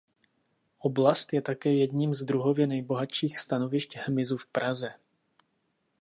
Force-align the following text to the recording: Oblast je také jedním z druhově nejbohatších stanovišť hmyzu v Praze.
Oblast 0.79 1.33
je 1.33 1.41
také 1.41 1.73
jedním 1.73 2.13
z 2.13 2.23
druhově 2.23 2.67
nejbohatších 2.67 3.39
stanovišť 3.39 3.97
hmyzu 3.97 4.37
v 4.37 4.47
Praze. 4.47 4.93